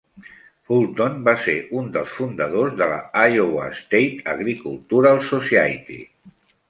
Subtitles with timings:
[0.69, 2.97] Fulton va ser un dels fundadors de la
[3.35, 6.01] Iowa State Agricultural Society.